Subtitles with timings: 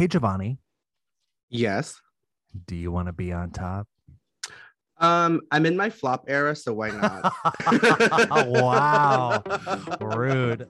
[0.00, 0.56] Hey, Jovonnie,
[1.50, 2.00] Yes.
[2.66, 3.86] do you want to be on top?
[5.00, 7.32] Um, I'm in my flop era, so why not?
[8.48, 9.42] wow.
[9.98, 10.68] Rude.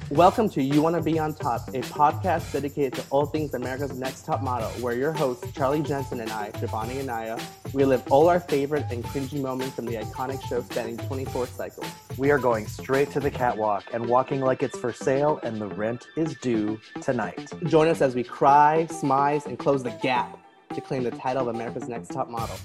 [0.10, 3.96] Welcome to You Want to Be on Top, a podcast dedicated to all things America's
[3.96, 7.38] Next Top Model, where your hosts, Charlie Jensen and I, Jovonnie Anaya,
[7.72, 11.86] relive all our favorite and cringy moments from the iconic show spanning 24 cycles.
[12.18, 15.68] We are going straight to the catwalk and walking like it's for sale and the
[15.68, 17.52] rent is due tonight.
[17.66, 20.36] Join us as we cry, smize, and close the gap
[20.74, 22.56] to claim the title of America's Next Top Model.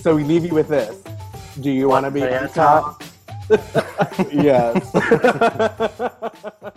[0.00, 1.02] So we leave you with this.
[1.60, 3.02] Do you want to be on top?
[4.32, 4.90] yes.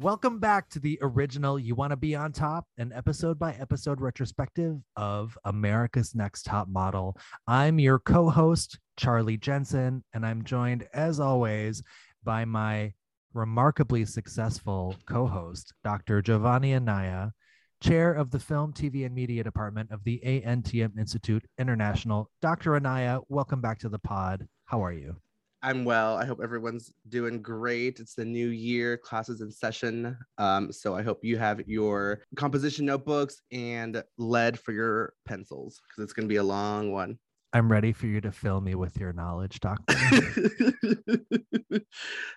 [0.00, 4.00] Welcome back to the original You Want to Be on Top, an episode by episode
[4.00, 7.18] retrospective of America's Next Top Model.
[7.46, 11.82] I'm your co host, Charlie Jensen, and I'm joined, as always,
[12.24, 12.94] by my
[13.34, 16.22] remarkably successful co host, Dr.
[16.22, 17.32] Jovonnie Anaya,
[17.80, 22.30] chair of the Film, TV, and Media Department of the ANTM Institute International.
[22.42, 22.76] Dr.
[22.76, 24.46] Anaya, welcome back to the pod.
[24.66, 25.16] How are you?
[25.62, 26.16] I'm well.
[26.16, 28.00] I hope everyone's doing great.
[28.00, 30.16] It's the new year, classes in session.
[30.38, 36.04] Um, so I hope you have your composition notebooks and lead for your pencils because
[36.04, 37.18] it's going to be a long one.
[37.52, 39.96] I'm ready for you to fill me with your knowledge, Doctor.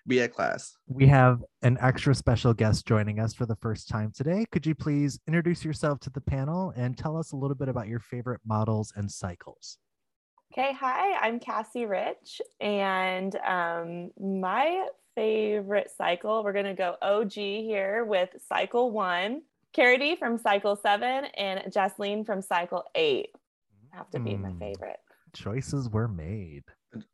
[0.08, 0.76] be at class.
[0.88, 4.46] we have an extra special guest joining us for the first time today.
[4.52, 7.88] Could you please introduce yourself to the panel and tell us a little bit about
[7.88, 9.78] your favorite models and cycles?
[10.52, 18.04] Okay, hi, I'm Kassey Rich, and um, my favorite cycle, we're gonna go OG here
[18.06, 19.42] with cycle one,
[19.76, 23.30] CariDee from cycle seven, and Jaslene from cycle eight.
[23.94, 24.60] Have to be my Hmm.
[24.60, 24.98] favorite.
[25.34, 26.64] Choices were made.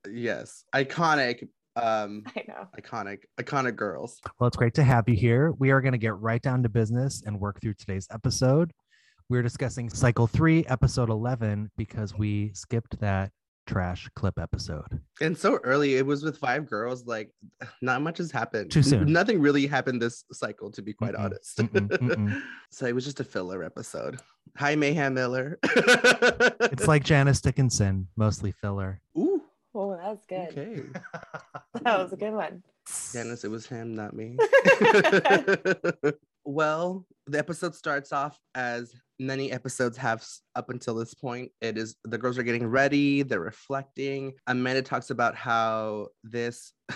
[0.10, 0.64] Yes.
[0.74, 1.48] Iconic.
[1.76, 2.68] Um, I know.
[2.80, 4.20] iconic, iconic girls.
[4.40, 5.52] Well, it's great to have you here.
[5.60, 8.72] We are going to get right down to business and work through today's episode.
[9.30, 13.32] We're discussing cycle three, episode 11, because we skipped that
[13.70, 15.00] trash clip episode.
[15.22, 17.06] And so early, it was with five girls.
[17.06, 17.32] Like,
[17.82, 18.72] not much has happened.
[18.72, 19.12] Too soon.
[19.14, 21.58] Nothing really happened this cycle, to be quite Mm-mm, honest.
[21.58, 22.42] mm-mm, mm-mm.
[22.72, 24.20] so it was just a filler episode.
[24.58, 25.60] Hi, Mayhem Miller.
[26.72, 29.02] It's like Janice Dickinson, mostly filler.
[29.18, 29.42] Ooh,
[29.76, 30.50] Oh, that was good.
[30.50, 30.82] okay.
[31.84, 32.64] That was a good one.
[33.14, 34.36] Janice, it was him, not me.
[36.44, 40.26] well, the episode starts off as many episodes have
[40.56, 41.52] up until this point.
[41.62, 44.34] It is the girls are getting ready, they're reflecting.
[44.48, 46.74] Amanda talks about how this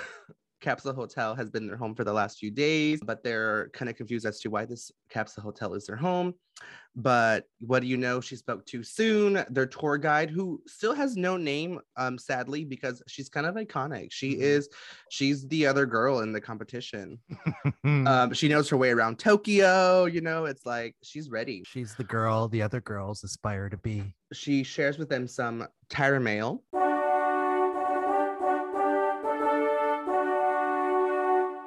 [0.64, 3.96] capsule hotel has been their home for the last few days, but they're kind of
[3.96, 6.34] confused as to why this capsule hotel is their home.
[6.96, 8.22] But what do you know?
[8.22, 9.44] She spoke too soon.
[9.50, 14.12] Their tour guide, who still has no name, um, sadly, because she's kind of iconic.
[14.12, 14.42] She Mhm.
[14.42, 14.70] is,
[15.10, 17.20] she's the other girl in the competition.
[17.86, 20.06] Um, she knows her way around Tokyo.
[20.06, 21.64] You know, it's like she's ready.
[21.66, 24.14] She's the girl the other girls aspire to be.
[24.32, 26.64] She shares with them some Tyra mail.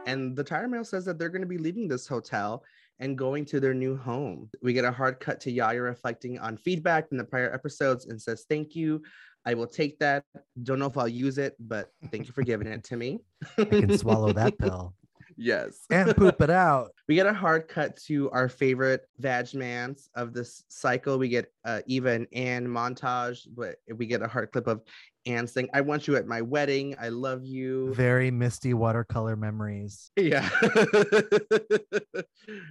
[0.06, 2.64] And the Tyra mail says that they're going to be leaving this hotel
[3.00, 4.48] and going to their new home.
[4.62, 8.20] We get a hard cut to Yaya reflecting on feedback from the prior episodes and
[8.20, 9.02] says, Thank you.
[9.44, 10.24] I will take that.
[10.62, 13.20] Don't know if I'll use it, but thank you for giving it to me.
[13.58, 14.94] I can swallow that pill
[15.36, 15.84] Yes.
[15.90, 16.90] and poop it out.
[17.08, 21.18] We get a hard cut to our favorite Vagmans of this cycle.
[21.18, 24.82] We get uh, Eva and Anne montage, but we get a hard clip of
[25.26, 26.94] Anne saying, I want you at my wedding.
[27.00, 27.92] I love you.
[27.94, 30.10] Very misty watercolor memories.
[30.16, 30.48] Yeah.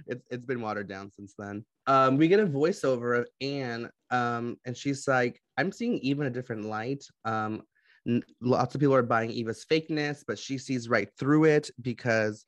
[0.06, 1.64] it's it's been watered down since then.
[1.86, 6.26] Um, we get a voiceover of Anne, um, and she's like, I'm seeing Eva in
[6.28, 7.04] a different light.
[7.24, 7.62] Um,
[8.08, 12.44] n- lots of people are buying Eva's fakeness, but she sees right through it because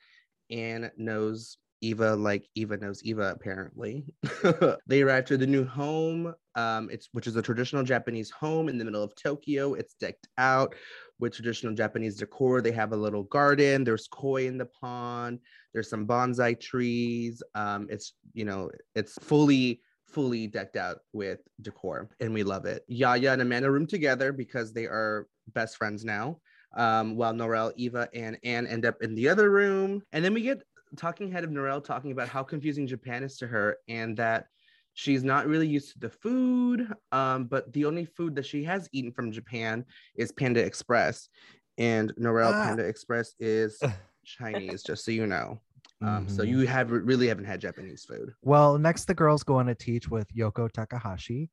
[0.50, 4.04] Anne knows Eva like Eva knows Eva, apparently.
[4.86, 8.78] they arrive to the new home, um, it's which is a traditional Japanese home in
[8.78, 9.74] the middle of Tokyo.
[9.74, 10.74] It's decked out
[11.18, 12.60] with traditional Japanese decor.
[12.60, 13.84] They have a little garden.
[13.84, 15.40] There's koi in the pond.
[15.72, 17.42] There's some bonsai trees.
[17.54, 22.84] Um, it's you know it's fully fully decked out with decor, and we love it.
[22.88, 26.40] Yaya and Amanda room together because they are best friends now.
[26.76, 30.42] Um, while Norelle, Eva, and Anne end up in the other room, and then we
[30.42, 30.62] get
[30.96, 34.46] talking head of Norelle talking about how confusing Japan is to her, and that
[34.94, 38.88] she's not really used to the food um, but the only food that she has
[38.92, 39.84] eaten from japan
[40.16, 41.28] is panda express
[41.76, 42.62] and norelle Ah.
[42.64, 43.80] panda express is
[44.24, 45.56] chinese just so you know
[46.02, 46.48] um, so Mhm.
[46.48, 50.08] you have really haven't had japanese food Well, next the girls go on a teach
[50.08, 51.50] with Yoko Takahashi.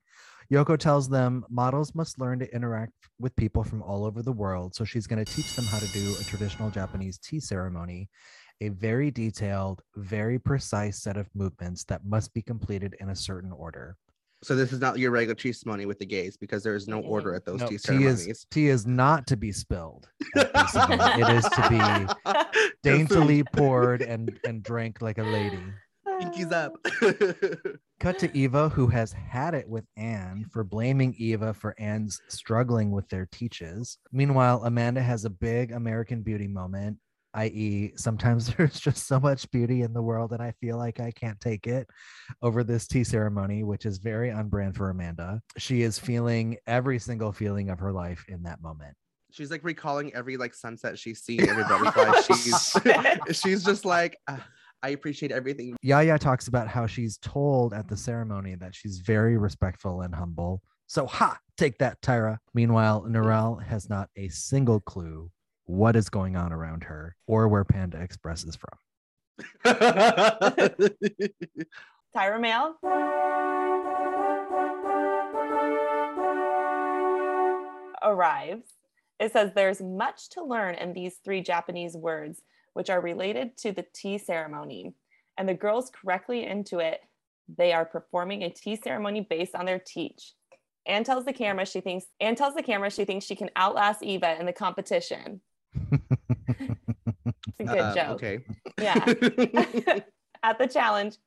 [0.51, 4.75] Yoko tells them models must learn to interact with people from all over the world.
[4.75, 8.09] So she's going to teach them how to do a traditional Japanese tea ceremony.
[8.61, 13.51] A very detailed, very precise set of movements that must be completed in a certain
[13.51, 13.97] order.
[14.43, 16.99] So this is not your regular tea ceremony with the gays because there is no
[16.99, 18.27] order at those No, tea tea ceremonies.
[18.27, 20.07] is tea is not to be spilled.
[20.35, 21.21] at this ceremony.
[21.23, 21.69] it is to
[22.23, 25.59] be daintily poured and and drank like a lady.
[26.21, 26.73] Pinkies up.
[27.99, 32.91] Cut to Eva, who has had it with Anne for blaming Eva for Anne's struggling
[32.91, 33.97] with their teaches.
[34.11, 36.97] Meanwhile, Amanda has a big American beauty moment,
[37.35, 41.11] i.e., sometimes there's just so much beauty in the world and I feel like I
[41.11, 41.87] can't take it
[42.41, 45.41] over this tea ceremony, which is very on brand for Amanda.
[45.57, 48.95] She is feeling every single feeling of her life in that moment.
[49.31, 52.21] she's like recalling every like sunset she's seen, every butterfly.
[52.27, 52.75] she's
[53.39, 54.45] she's just like, "Ah,
[54.81, 55.75] I appreciate everything.
[55.81, 60.61] Yaya talks about how she's told at the ceremony that she's very respectful and humble.
[60.87, 62.37] So, ha, take that, Tyra.
[62.53, 65.31] Meanwhile, Norelle has not a single clue
[65.65, 68.77] what is going on around her or where Panda Express is from.
[72.15, 72.75] Tyra Mail.
[78.03, 78.67] Arrives.
[79.19, 82.41] It says there's much to learn in these three Japanese words,
[82.73, 84.93] which are related to the tea ceremony.
[85.37, 86.97] And the girls correctly intuit
[87.47, 90.33] they are performing a tea ceremony based on their teach.
[90.87, 94.03] Anne tells the camera she thinks Anne tells the camera she thinks she can outlast
[94.03, 95.41] Eva in the competition.
[97.57, 98.23] It's a good Uh, joke.
[98.23, 98.39] Okay.
[98.79, 98.95] Yeah.
[100.43, 101.17] At the challenge,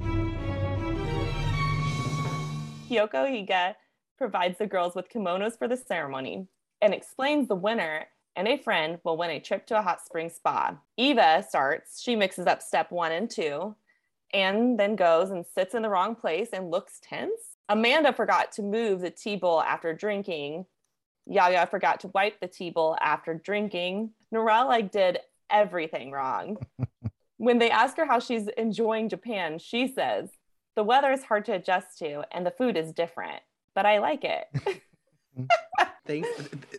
[2.89, 3.75] Kyoko Higa
[4.17, 6.47] provides the girls with kimonos for the ceremony
[6.81, 8.07] and explains the winner
[8.37, 10.77] and a friend will win a trip to a hot spring spa.
[10.97, 13.75] Eva starts, she mixes up step one and two,
[14.33, 17.57] and then goes and sits in the wrong place and looks tense.
[17.69, 20.67] Amanda forgot to move the tea bowl after drinking.
[21.29, 24.11] Yaya forgot to wipe the tea bowl after drinking.
[24.33, 25.19] Norelle like did
[25.51, 26.57] everything wrong.
[27.37, 30.31] when they ask her how she's enjoying Japan, she says,
[30.75, 33.43] "The weather is hard to adjust to and the food is different,
[33.75, 34.47] but I like it."
[36.07, 36.29] Thanks,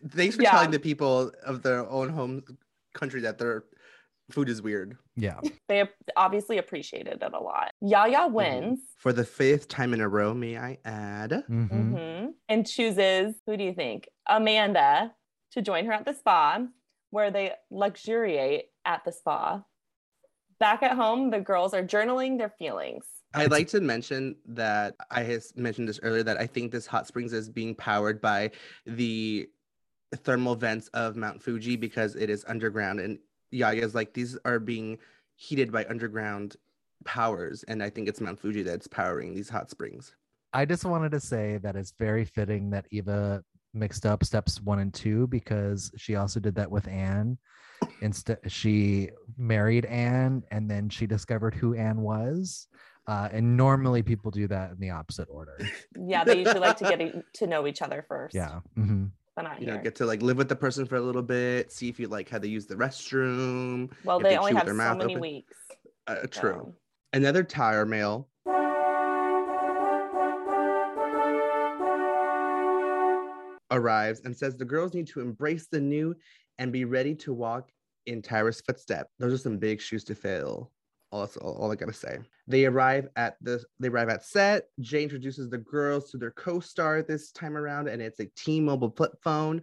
[0.10, 0.52] thanks for Yeah.
[0.52, 2.44] telling the people of their own home
[2.94, 3.64] country that their
[4.30, 4.98] food is weird.
[5.16, 5.40] Yeah.
[5.70, 5.84] they
[6.16, 7.72] obviously appreciated it a lot.
[7.82, 11.44] Yaya wins For the fifth time in a row, may I add?
[11.50, 11.70] Mhm.
[11.70, 14.10] mhm, and chooses, who do you think?
[14.28, 15.14] Amanda
[15.52, 16.60] to join her at the spa,
[17.10, 19.64] where they luxuriate at the spa.
[20.60, 23.06] Back at home, the girls are journaling their feelings.
[23.34, 27.08] I'd like to mention that I has mentioned this earlier that I think this hot
[27.08, 28.52] springs is being powered by
[28.86, 29.48] the
[30.24, 33.20] thermal vents of Mount Fuji because it is underground and
[33.52, 34.98] Yaya's like these are being
[35.36, 36.56] heated by underground
[37.06, 40.14] powers and I think it's Mount Fuji that's powering these hot springs.
[40.52, 43.44] I just wanted to say that it's very fitting that Eva
[43.74, 47.38] mixed up steps one and two because she also did that with Anne.
[48.02, 52.68] Instead, she married Anne and then she discovered who Anne was.
[53.08, 55.58] Uh, and normally people do that in the opposite order.
[56.08, 58.34] Yeah, they usually like to get to know each other first.
[58.36, 58.60] Yeah.
[58.76, 59.08] hmm
[59.44, 61.90] not You know, get to like live with the person for a little bit, see
[61.90, 63.92] if you like how they use the restroom.
[64.04, 65.22] well, they they only have their so many open.
[65.22, 65.58] weeks.
[66.08, 66.54] Uh, true.
[66.66, 66.74] so-
[67.14, 68.28] Another Tyra mail.
[73.72, 76.16] arrives and says the girls need to embrace the new
[76.58, 77.70] and be ready to walk
[78.08, 79.10] in Tyra's footsteps.
[79.20, 80.72] Those are some big shoes to fill.
[81.12, 82.20] All that's all, all I gotta say.
[82.48, 84.66] They arrive at the they arrive at set.
[84.80, 89.14] Jay introduces the girls to their co-star this time around, and it's a T-Mobile flip
[89.24, 89.62] phone,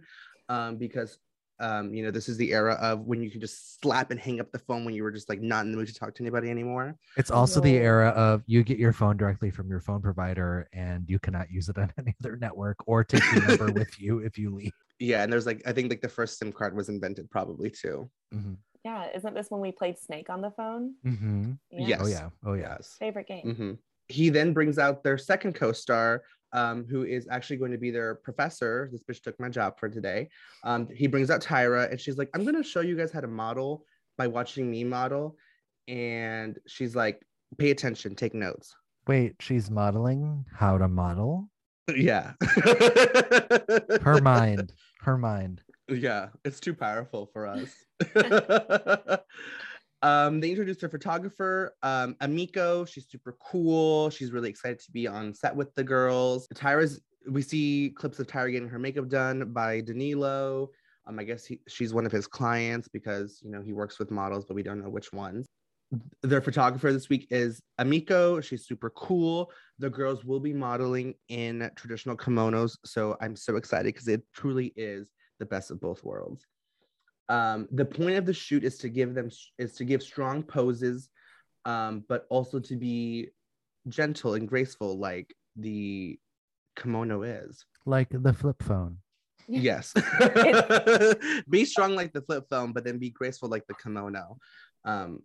[0.49, 1.19] um, because
[1.59, 4.39] um, you know this is the era of when you can just slap and hang
[4.39, 6.23] up the phone when you were just like not in the mood to talk to
[6.23, 6.95] anybody anymore.
[7.15, 11.09] It's also the era of you get your phone directly from your phone provider and
[11.09, 14.37] you cannot use it on any other network or take your number with you if
[14.37, 14.71] you leave.
[14.99, 18.09] Yeah, and there's like I think like the first SIM card was invented probably too.
[18.31, 18.53] hmm
[18.87, 20.93] Yeah, isn't this when we played Snake on the phone?
[21.05, 21.51] Mm-hmm.
[21.71, 21.99] Yes.
[22.01, 22.29] Oh, yeah.
[22.45, 22.75] Oh, yeah.
[22.77, 22.95] Yes.
[22.97, 23.55] Favorite game.
[23.55, 23.71] hmm
[24.07, 28.15] He then brings out their second co-star, um, who is actually going to be their
[28.15, 28.87] professor.
[28.89, 30.29] This bitch took my job for today.
[30.63, 33.19] Um, he brings out Tyra, and she's like, "I'm going to show you guys how
[33.19, 33.83] to model
[34.17, 35.35] by watching me model."
[35.89, 37.19] And she's like,
[37.57, 38.73] "Pay attention, take notes."
[39.05, 41.49] Wait, she's modeling how to model?
[41.95, 42.33] Yeah.
[44.01, 44.73] Her mind.
[45.01, 45.61] Her mind.
[45.89, 47.73] Yeah, it's too powerful for us.
[50.01, 52.87] um, they introduced their photographer, um, Amiko.
[52.87, 54.09] She's super cool.
[54.09, 56.47] She's really excited to be on set with the girls.
[56.53, 57.01] Tyra's.
[57.29, 60.69] We see clips of Tyra getting her makeup done by Danilo.
[61.07, 64.11] Um, I guess he, she's one of his clients because you know he works with
[64.11, 65.45] models, but we don't know which ones.
[66.21, 68.41] Their photographer this week is Amiko.
[68.43, 69.51] She's super cool.
[69.79, 74.73] The girls will be modeling in traditional kimonos, so I'm so excited because it truly
[74.77, 75.07] is
[75.39, 76.45] the best of both worlds.
[77.29, 81.09] Um, the point of the shoot is to give them is to give strong poses,
[81.65, 83.29] um, but also to be
[83.89, 86.19] gentle and graceful, like the
[86.77, 87.65] kimono is.
[87.85, 88.97] Like the flip phone.
[89.49, 89.93] Yes.
[91.49, 94.37] be strong like the flip phone, but then be graceful like the kimono.
[94.83, 95.21] Um,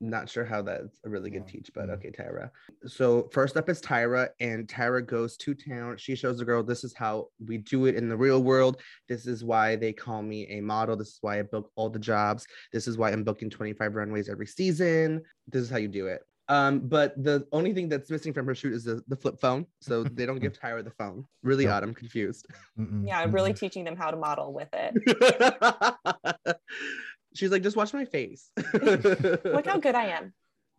[0.00, 1.52] not sure how that's a really good Yeah.
[1.52, 2.50] teach, but okay, Tyra.
[2.86, 5.96] So first up is Tyra, and Tyra goes to town.
[5.98, 8.80] She shows the girl this is how we do it in the real world.
[9.08, 10.96] This is why they call me a model.
[10.96, 12.46] This is why I book all the jobs.
[12.72, 15.22] This is why I'm booking 25 runways every season.
[15.48, 16.22] This is how you do it.
[16.48, 19.66] Um, but the only thing that's missing from her shoot is the, the flip phone.
[19.80, 21.24] So they don't give Tyra the phone.
[21.44, 21.74] Really Nope.
[21.74, 21.82] odd.
[21.84, 22.46] I'm confused.
[22.76, 23.58] Mm-mm, Yeah, really mm-mm.
[23.60, 24.94] teaching them how to model with it.
[27.34, 28.50] She's like, just watch my face.
[28.72, 30.32] Look how good I am.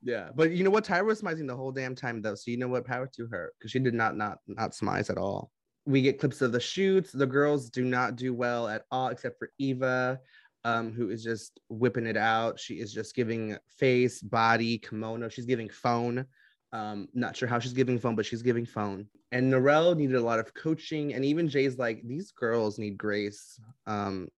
[0.03, 0.83] Yeah, but you know what?
[0.83, 2.35] Tyra was smizing the whole damn time though.
[2.35, 2.85] So you know what?
[2.85, 5.51] Power to her because she did not not not smize at all.
[5.85, 7.11] We get clips of the shoots.
[7.11, 10.19] The girls do not do well at all, except for Eva,
[10.63, 12.59] um, who is just whipping it out.
[12.59, 15.29] She is just giving face, body, kimono.
[15.29, 16.25] She's giving phone.
[16.73, 19.07] Um, not sure how she's giving phone, but she's giving phone.
[19.31, 23.59] And Norelle needed a lot of coaching, and even Jay's like, these girls need grace.
[23.87, 24.29] Um,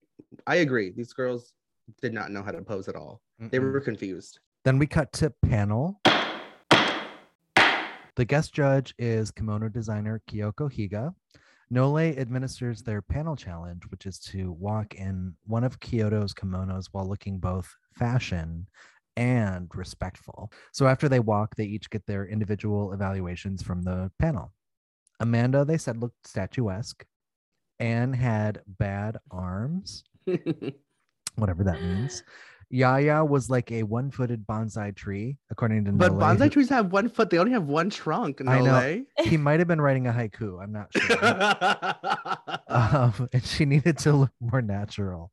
[0.48, 0.92] I agree.
[0.96, 1.54] These girls
[2.02, 3.22] did not know how to pose at all.
[3.40, 3.74] They Mm-mm.
[3.74, 4.40] were confused.
[4.64, 6.00] Then we cut to panel.
[8.16, 11.14] The guest judge is kimono designer Kyoko Higa.
[11.72, 17.08] Nole administers their panel challenge, which is to walk in one of Kyoko's kimonos while
[17.08, 18.68] looking both fashion
[19.18, 20.52] and respectful.
[20.72, 24.54] So after they walk, they each get their individual evaluations from the panel.
[25.20, 27.04] Amanda, they said, looked statuesque.
[27.80, 30.04] Anne had bad arms
[31.36, 32.24] whatever that means.
[32.70, 36.92] Yaya was like a one-footed bonsai tree, according to But Nole, bonsai who- trees have
[36.92, 37.30] one foot.
[37.30, 38.40] They only have one trunk.
[38.40, 39.06] No I know.
[39.24, 40.62] He might have been writing a haiku.
[40.64, 41.18] I'm not sure.
[42.68, 45.32] um, and she needed to look more natural.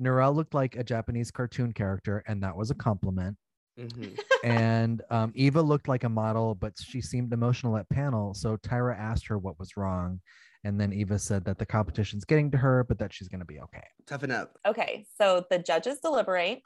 [0.00, 3.36] Norelle looked like a Japanese cartoon character, and that was a compliment.
[3.78, 4.16] Mhm.
[4.44, 8.32] And um, Eva looked like a model, but she seemed emotional at panel.
[8.34, 10.20] So Tyra asked her what was wrong.
[10.64, 13.44] And then Eva said that the competition's getting to her, but that she's going to
[13.46, 13.84] be okay.
[14.06, 14.58] Toughen up.
[14.66, 16.62] Okay, so the judges deliberate.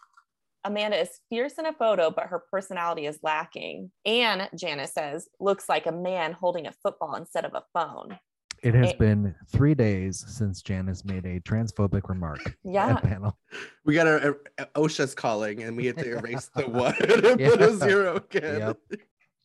[0.65, 3.91] Amanda is fierce in a photo, but her personality is lacking.
[4.07, 8.19] And Janice says, looks like a man holding a football instead of a phone.
[8.63, 8.97] It has Eh.
[8.99, 12.89] been three days since Janice made a transphobic remark Yeah.
[12.97, 13.39] at panel.
[13.85, 17.63] We got our uh, OSHA's calling, and we had to erase the one and put
[17.63, 18.59] a zero again.
[18.91, 19.01] Yep.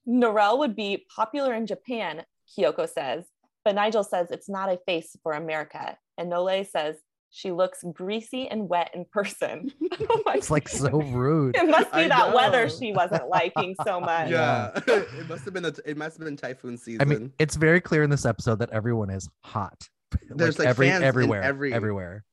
[0.08, 2.24] Norelle would be popular in Japan,
[2.58, 3.26] Kyoko says,
[3.66, 5.98] but Nigel says it's not a face for America.
[6.18, 6.98] And Nole says
[7.32, 9.72] she looks greasy and wet in person.
[10.10, 11.56] oh It's like so rude.
[11.56, 14.30] It must be I that weather she wasn't liking so much.
[14.30, 17.02] Yeah, it must have been the it must have been typhoon season.
[17.02, 19.90] I mean, it's very clear in this episode that everyone is hot.
[20.30, 22.24] There's, like, every fans everywhere, every- everywhere.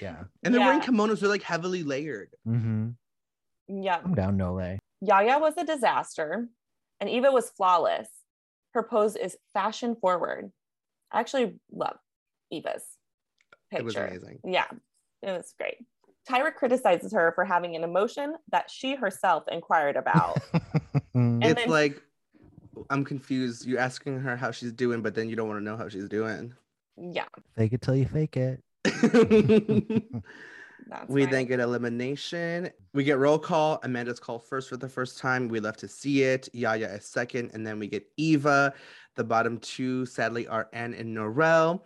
[0.00, 0.16] Yeah.
[0.42, 1.20] and they're wearing kimonos.
[1.20, 2.30] They're like heavily layered.
[2.48, 3.82] Mm-hmm.
[3.82, 4.00] Yeah.
[4.02, 4.78] I'm down, Nole.
[5.02, 6.48] Yaya was a disaster
[6.98, 8.08] and Eva was flawless.
[8.72, 10.50] Her pose is fashion forward.
[11.12, 11.96] I actually love
[12.50, 12.84] Eva's
[13.70, 13.80] picture.
[13.80, 14.38] It was amazing.
[14.44, 14.66] Yeah,
[15.22, 15.76] it was great.
[16.28, 20.38] Tyra criticizes her for having an emotion that she herself inquired about.
[21.14, 22.00] It's then- like
[22.88, 23.66] I'm confused.
[23.66, 26.08] You're asking her how she's doing, but then you don't want to know how she's
[26.08, 26.54] doing.
[26.96, 27.24] yeah,
[27.56, 28.62] fake it till you fake it.
[30.88, 31.30] that's we fine.
[31.30, 32.70] then get elimination.
[32.94, 33.80] We get roll call.
[33.82, 35.48] Amanda's called first for the first time.
[35.48, 36.48] We love to see it.
[36.52, 38.72] Yaya is second, and then we get Eva.
[39.16, 41.82] The bottom two, sadly, are Anne and Norelle.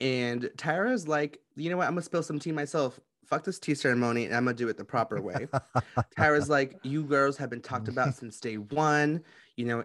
[0.00, 1.86] And Tyra's like, you know what?
[1.86, 2.98] I'm gonna spill some tea myself.
[3.26, 5.48] Fuck this tea ceremony, and I'm gonna do it the proper way.
[6.16, 9.22] Tyra's like, you girls have been talked about since day one.
[9.56, 9.84] You know,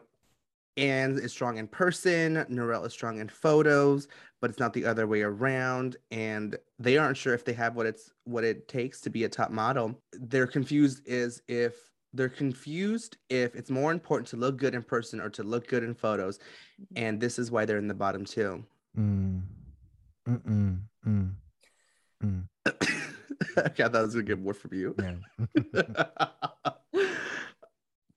[0.77, 4.07] Anne is strong in person, Norelle is strong in photos,
[4.41, 5.97] but it's not the other way around.
[6.11, 9.29] And they aren't sure if they have what it's what it takes to be a
[9.29, 9.99] top model.
[10.13, 15.19] They're confused is if they're confused if it's more important to look good in person
[15.21, 16.39] or to look good in photos.
[16.95, 18.63] And this is why they're in the bottom two.
[18.97, 19.41] Mm.
[20.27, 20.79] Mm-mm.
[21.07, 21.31] Mm.
[22.23, 22.43] Mm.
[23.57, 24.95] okay, I thought it was gonna get more from you.
[24.99, 26.03] Yeah.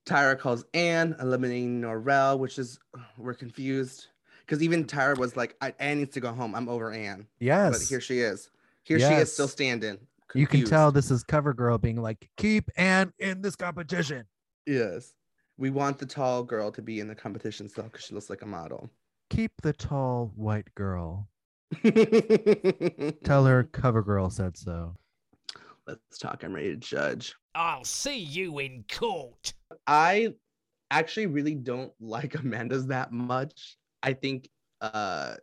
[0.07, 2.79] Tyra calls Anne, eliminating Norelle, which is
[3.17, 4.09] we're confused
[4.41, 6.55] because even Tyra was like, I, "Anne needs to go home.
[6.55, 7.79] I'm over Anne." yes.
[7.79, 8.51] But here she is.
[8.85, 9.99] Here she is, still standing.
[10.35, 14.25] You can tell this is CoverGirl being like, keep Anne in this competition.
[14.67, 15.13] Yes,
[15.59, 18.43] we want the tall girl to be in the competition still because she looks like
[18.43, 18.91] a model.
[19.31, 21.29] Keep the tall white girl.
[21.83, 21.93] Tell
[23.25, 24.95] Tell her CoverGirl said so.
[25.87, 26.45] Let's talk.
[26.45, 27.35] I'm ready to judge.
[27.55, 29.53] I'll see you in court.
[29.87, 30.35] I
[30.91, 33.77] actually really don't like Amanda's that much.
[34.03, 34.49] I think
[34.81, 35.35] uh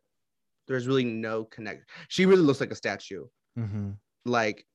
[0.67, 1.89] there's really no connect.
[2.09, 3.25] She really looks like a statue.
[3.57, 3.91] Mm-hmm.
[4.25, 4.65] Like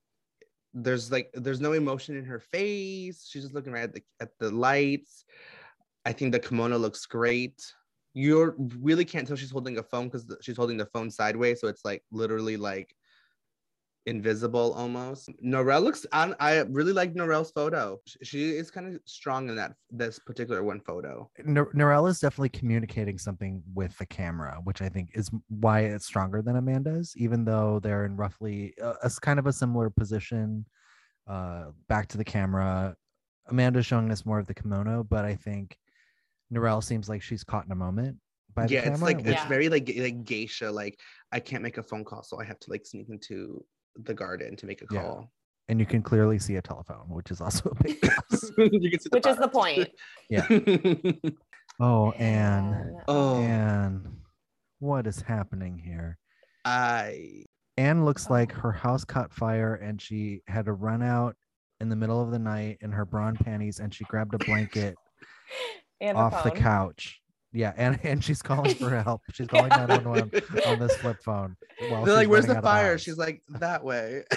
[0.74, 3.26] there's like there's no emotion in her face.
[3.28, 5.24] She's just looking right at the at the lights.
[6.04, 7.64] I think the kimono looks great.
[8.12, 11.68] You really can't tell she's holding a phone because she's holding the phone sideways, so
[11.68, 12.94] it's like literally like
[14.06, 15.30] invisible almost.
[15.44, 16.04] Norelle looks.
[16.12, 17.98] I, I really like Norelle's photo.
[18.22, 21.30] She is kind of strong in that this particular one photo.
[21.44, 26.06] Nor- Norelle is definitely communicating something with the camera, which I think is why it's
[26.06, 30.66] stronger than Amanda's, even though they're in roughly a kind of a similar position.
[31.26, 32.94] Uh, back to the camera.
[33.48, 35.76] Amanda's showing us more of the kimono, but I think
[36.52, 38.18] Norelle seems like she's caught in a moment
[38.54, 38.92] by yeah, camera.
[38.94, 39.48] it's like which- it's Yeah.
[39.48, 40.70] very like like geisha.
[40.70, 40.98] Like
[41.32, 43.64] I can't make a phone call, so I have to like sneak into
[43.96, 45.02] the garden to make a Yeah.
[45.02, 45.30] call.
[45.68, 48.50] and you can clearly see a telephone, which is also a big plus.
[48.58, 49.88] You can see Which is the point.
[50.30, 50.46] Yeah.
[51.80, 54.16] oh, and And, oh, and
[54.78, 56.18] what is happening here?
[56.64, 57.44] I
[57.76, 58.60] Anne looks like Oh.
[58.60, 61.36] her house caught fire and she had to run out
[61.80, 64.94] in the middle of the night in her brawn panties and she grabbed a blanket
[66.00, 66.58] and off the phone.
[66.58, 67.20] couch.
[67.56, 69.22] Yeah, and and she's calling for help.
[69.32, 71.56] She's calling 911 on this flip phone.
[71.80, 73.00] They're like, "Where's the fire?" house.
[73.00, 74.24] She's like, "That way."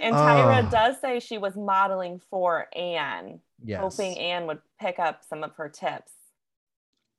[0.00, 3.80] And Tyra Oh, does say she was modeling for Anne, yes.
[3.80, 6.12] hoping Anne would pick up some of her tips.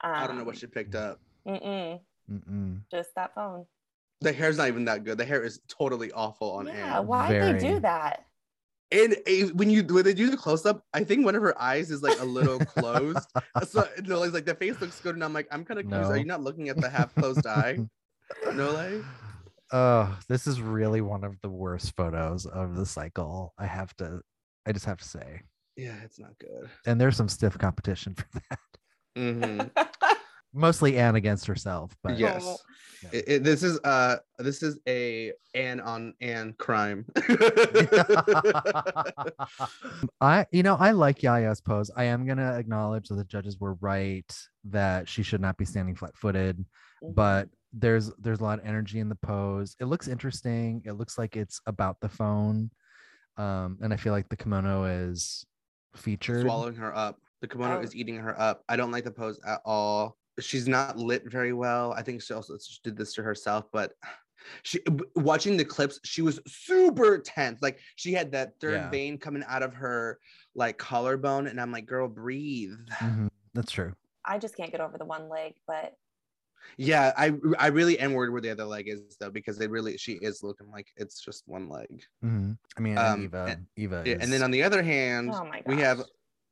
[0.02, 1.20] I don't know what Um, she picked up.
[1.48, 2.00] Mm-mm,
[2.32, 2.80] Mm-mm.
[2.92, 3.66] just that phone.
[4.22, 5.18] The hair's not even that good.
[5.18, 7.08] The hair is totally awful on yeah, Anne.
[7.08, 8.26] why would they do that?
[8.92, 9.16] And
[9.54, 12.02] when you when they do the close up, I think one of her eyes is
[12.02, 13.28] like a little closed.
[13.68, 16.12] so no, like the face looks good, and I'm like, I'm kind of confused.
[16.12, 17.78] Are you not looking at the half closed eye?
[18.54, 19.04] No, like.
[19.72, 23.54] Oh, this is really one of the worst photos of the cycle.
[23.58, 24.22] I have to,
[24.68, 25.42] I just have to say.
[25.76, 26.70] Yeah, it's not good.
[26.86, 28.60] And there's some stiff competition for that.
[29.18, 29.84] Mm-hmm.
[30.54, 32.46] Mostly Anne against herself, but Yes.
[33.04, 33.10] Yeah.
[33.14, 37.06] It- it- this is uh this is a Anne on Anne crime.
[40.22, 41.90] I, you know, I like Yaya's pose.
[41.96, 44.32] I am gonna acknowledge that the judges were right
[44.66, 46.64] that she should not be standing flat-footed,
[47.14, 49.76] but there's there's a lot of energy in the pose.
[49.80, 50.82] It looks interesting.
[50.86, 52.72] It looks like it's about the phone,
[53.38, 55.46] um, and I feel like the kimono is
[55.96, 56.42] featured.
[56.46, 57.18] Swallowing her up.
[57.42, 57.82] The kimono Oh.
[57.82, 58.64] is eating her up.
[58.68, 60.18] I don't like the pose at all.
[60.40, 61.94] She's not lit very well.
[61.94, 63.94] I think she also she did this to herself, but
[64.64, 64.80] she
[65.16, 67.62] watching the clips, she was super tense.
[67.62, 68.90] Like she had that third Yeah.
[68.90, 70.20] vein coming out of her
[70.56, 72.78] like collarbone, and I'm like, girl, breathe.
[73.00, 73.94] Mhm, That's true.
[74.26, 75.94] I just can't get over the one leg, but
[76.78, 79.98] Yeah, I I really am worried where the other leg is though, because it really
[79.98, 82.04] she is looking like it's just one leg.
[82.24, 82.58] Mhm.
[82.78, 85.78] I mean, Um, Eva, and- Eva, is, and then on the other hand, oh we
[85.78, 86.04] have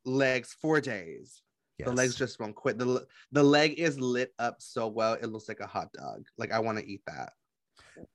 [0.05, 1.41] legs four days.
[1.85, 2.77] The legs just won't quit.
[2.77, 6.25] The the leg is lit up so well, it looks like a hot dog.
[6.37, 7.33] Like I want to eat that.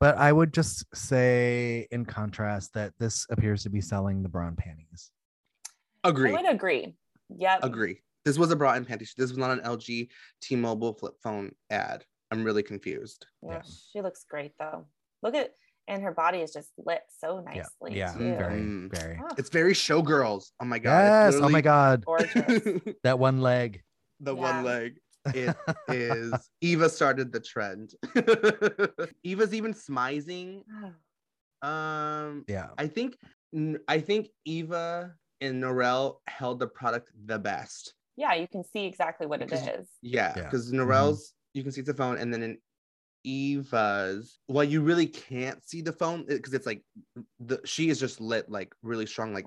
[0.00, 4.54] But I would just say, in contrast, that this appears to be selling the brawn
[4.56, 5.10] panties.
[6.04, 6.30] Agree.
[6.30, 6.94] I would agree.
[7.36, 7.64] Yep.
[7.64, 8.00] Agree.
[8.24, 9.08] This was a bra and panty.
[9.16, 10.08] This was not an LG
[10.40, 12.04] T-Mobile flip phone ad.
[12.30, 13.26] I'm really confused.
[13.42, 13.62] Yeah, Yeah.
[13.92, 14.86] she looks great though.
[15.22, 15.52] Look at
[15.88, 17.96] and her body is just lit so nicely.
[17.98, 18.34] yeah, too.
[18.36, 18.94] very, Mm.
[18.96, 19.18] very.
[19.22, 20.50] Ah, It's very showgirls.
[20.60, 21.02] Oh my god.
[21.02, 21.34] Yes.
[21.34, 22.04] It's Oh my God.
[22.06, 22.62] gorgeous.
[23.04, 23.82] That one leg.
[24.20, 24.40] the Yeah.
[24.40, 24.98] one leg.
[25.34, 25.56] It
[25.88, 27.94] is Eva started the trend.
[29.22, 30.62] Eva's even smizing.
[31.62, 32.70] Um, Yeah.
[32.76, 33.16] I think
[33.86, 37.94] I think Eva and Norelle held the product the best.
[38.16, 40.42] yeah, you can see exactly what it Because- Yeah, Yeah.
[40.44, 42.58] because Norelle's you can see the phone, and then in
[43.24, 46.82] Eva's, well, you really can't see the phone because it's like
[47.40, 49.46] the she is just lit like really strong, like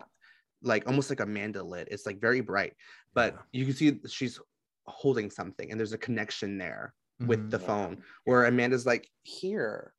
[0.61, 1.87] like almost like Amanda lit.
[1.91, 2.73] It's like very bright,
[3.13, 3.41] but Yeah.
[3.51, 4.39] you can see she's
[4.87, 7.65] holding something, and there's a connection there with Mhm, the Yeah.
[7.65, 9.93] phone where Amanda's like, here,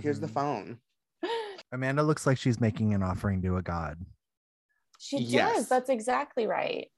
[0.00, 0.32] here's the mhm.
[0.32, 0.80] phone.
[1.72, 4.04] Amanda looks like she's making an offering to a god.
[4.98, 5.58] She Yes.
[5.58, 5.68] does.
[5.68, 6.90] That's exactly right.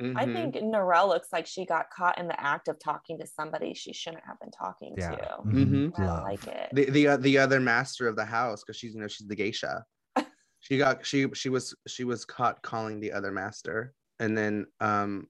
[0.00, 0.32] I Mhm.
[0.32, 3.92] think Norelle looks like she got caught in the act of talking to somebody she
[3.92, 5.10] shouldn't have been talking Yeah.
[5.10, 5.36] to.
[5.44, 5.98] Mhm, Mhm.
[5.98, 6.22] I love.
[6.22, 6.68] like it.
[6.72, 9.34] the the, uh, the other master of the house because she's you know she's the
[9.34, 9.84] geisha
[10.60, 15.28] she got she she was she was caught calling the other master and then um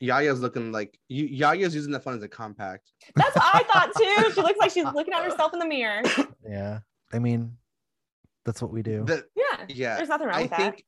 [0.00, 3.92] yaya's looking like y- yaya's using the phone as a compact That's what I thought
[3.94, 4.30] too.
[4.34, 6.02] She looks like she's looking at herself in the mirror.
[6.48, 6.80] Yeah.
[7.12, 7.56] I mean,
[8.46, 9.04] that's what we do.
[9.04, 9.66] the, Yeah.
[9.68, 10.80] yeah There's nothing wrong i with that.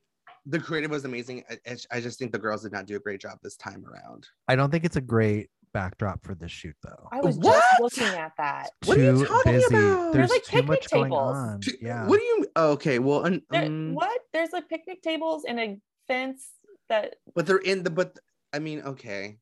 [0.45, 2.97] Think the creative was amazing I, I- I just think the girls did not do
[2.97, 6.51] a great job this time around I don't think it's a great backdrop for this
[6.51, 7.09] shoot, though.
[7.13, 7.63] I was What?
[7.79, 8.71] just looking at that.
[8.87, 9.67] What are you talking busy.
[9.67, 10.13] about?
[10.15, 11.37] There's There's, like, too picnic much going tables.
[11.37, 11.61] on.
[11.61, 12.07] T- Yeah.
[12.07, 14.19] what do you oh, okay well and, There, um, what?
[14.33, 16.49] There's like picnic tables and a fence
[16.89, 18.19] that but they're in the but
[18.55, 19.37] i mean okay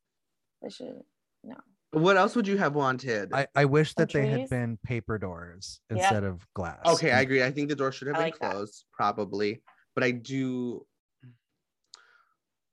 [0.61, 1.01] they should
[1.45, 1.55] no.
[1.93, 3.33] What else would you have wanted?
[3.33, 5.99] I, I wish that they had been paper doors Yep.
[6.01, 6.81] instead of glass.
[6.85, 7.43] okay, I agree.
[7.45, 8.51] I think the door should have I been like that.
[8.51, 9.63] closed, probably.
[9.97, 10.87] But I do.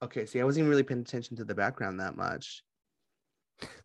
[0.04, 2.62] Okay, see, I wasn't even really paying attention to the background that much.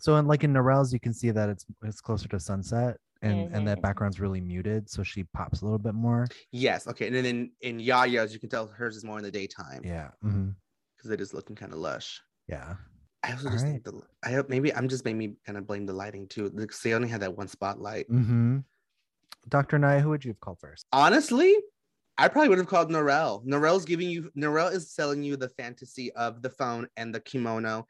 [0.00, 3.54] So in like in Norelle's, you can see that it's it's closer to sunset and
[3.54, 3.82] and that Mhm.
[3.82, 6.26] background's really muted, so she pops a little bit more.
[6.50, 7.06] Yes, okay.
[7.06, 10.10] And then in, in Yaya's, you can tell hers is more in the daytime Yeah.
[10.20, 12.20] because it is looking kind of lush.
[12.48, 12.74] Yeah.
[13.22, 15.92] I also just think the I hope maybe I'm just maybe kind of blame the
[15.92, 16.50] lighting too.
[16.50, 18.08] Because they only had that one spotlight.
[18.08, 18.58] hmm
[19.48, 19.78] Dr.
[19.78, 20.84] Nye, who would you have called first?
[20.92, 21.54] Honestly,
[22.18, 23.44] I probably would have called Norelle.
[23.46, 27.86] Norelle's giving you Norelle is selling you the fantasy of the phone and the kimono,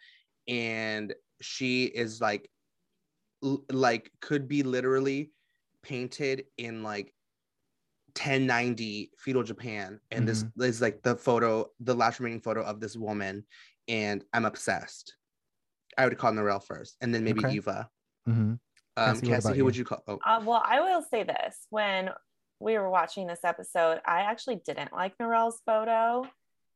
[0.46, 2.50] and she is like,
[3.42, 5.32] l- like could be literally
[5.82, 7.14] painted in like
[8.14, 12.96] 1090 feudal Japan, and this is like the photo, the last remaining photo of this
[12.96, 13.46] woman,
[13.86, 15.16] and I'm obsessed.
[15.96, 17.54] I would call Norelle first, and then maybe Okay.
[17.54, 17.90] Eva.
[18.26, 18.58] hmm Um,
[18.98, 19.64] Kassey, what Kassey, who you?
[19.64, 20.02] would you call?
[20.06, 22.10] Oh, Uh, well, I will say this: when
[22.60, 26.26] we were watching this episode, I actually didn't like Norelle's photo,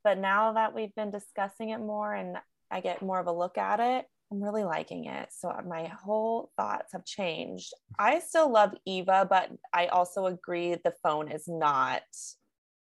[0.04, 2.36] but now that we've been discussing it more and
[2.70, 5.28] I get more of a look at it, I'm really liking it.
[5.30, 7.74] So my whole thoughts have changed.
[7.98, 12.02] I still love Eva, but I also agree the phone is not.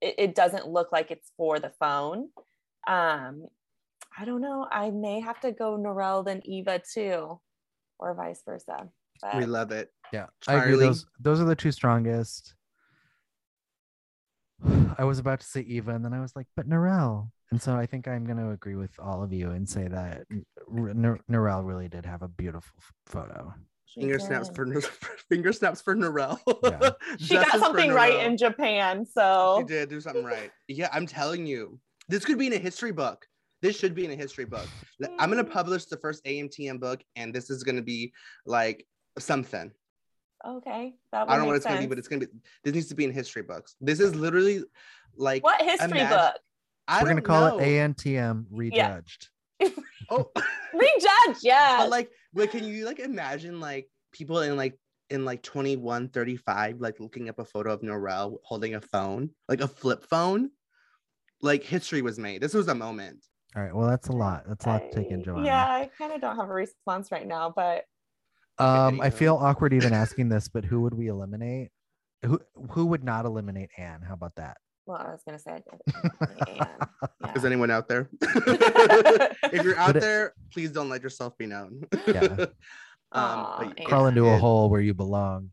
[0.02, 2.30] It, it doesn't look like it's for the phone.
[2.88, 3.48] Um,
[4.18, 4.68] I don't know.
[4.72, 7.40] I may have to go Norelle than Eva too,
[8.00, 8.90] or vice versa.
[9.22, 9.92] But we love it.
[10.12, 10.28] Yeah.
[10.48, 10.78] I agree.
[10.78, 12.56] Those those are the two strongest.
[14.98, 17.30] I was about to say Eva, and then I was like, but Norelle.
[17.52, 20.26] And so I think I'm going to agree with all of you and say that
[20.32, 23.54] N- N- Norelle really did have a beautiful photo.
[23.86, 24.82] she Finger snaps for Nor-
[25.30, 26.40] finger snaps for Norelle.
[26.64, 26.90] Yeah.
[27.20, 29.06] she got something right in Japan.
[29.06, 30.52] So She did do something right.
[30.68, 33.26] Yeah, I'm telling you, this could be in a history book.
[33.62, 34.68] This should be in a history book.
[35.18, 35.52] I'm gonna mm.
[35.52, 38.14] publish the first ANTM book, and this is gonna be
[38.46, 38.86] like
[39.18, 39.72] something.
[40.46, 41.74] Okay, that would I don't know what it's sense.
[41.76, 42.28] gonna be, but it's gonna be.
[42.64, 43.76] This needs to be in history books.
[43.82, 44.64] This is literally
[45.16, 46.36] like what history imagine- book?
[46.90, 47.60] I We're going to call know.
[47.60, 49.28] it ANTM Rejudged.
[50.10, 50.32] Oh,
[50.74, 51.78] Rejudge, yeah.
[51.80, 56.80] but like, but can you like imagine like people in like in like 21, 35,
[56.80, 60.50] like looking up a photo of Norelle holding a phone, like a flip phone?
[61.42, 62.42] Like history was made.
[62.42, 63.26] This was a moment.
[63.56, 63.76] All right.
[63.76, 64.44] Well, that's a lot.
[64.48, 65.46] That's a lot to take in, I- Joanna.
[65.46, 67.84] Yeah, I kind of don't have a response right now, but
[68.60, 71.70] Um, I feel awkward even asking this, but who would we eliminate?
[72.26, 72.40] Who
[72.72, 74.02] who would not eliminate Anne?
[74.02, 74.58] How about that?
[74.88, 76.48] well, I was gonna say I did.
[76.48, 77.34] Yeah.
[77.36, 78.10] Is anyone out there?
[78.22, 81.84] if you're out But it- there, please don't let yourself be known.
[82.08, 82.46] Yeah.
[83.12, 83.86] Aw, but Anne.
[83.86, 84.40] Crawl into a yeah.
[84.40, 85.52] hole where you belong.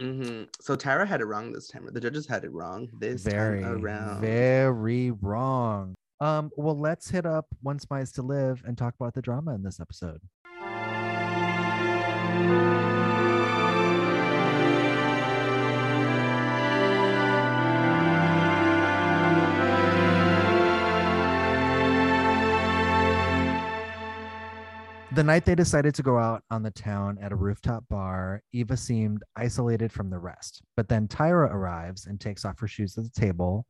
[0.00, 0.44] Mm-hmm.
[0.60, 1.88] So Tyra had it wrong this time.
[1.92, 4.20] The judges had it wrong this Very, time around.
[4.20, 5.94] very wrong.
[6.20, 9.62] Um, well, let's hit up One Smize to Live and talk about the drama in
[9.62, 10.20] this episode.
[25.16, 28.76] The night they decided to go out on the town at a rooftop bar, Eva
[28.76, 30.60] seemed isolated from the rest.
[30.76, 33.64] But then Tyra arrives and takes off her shoes at the table,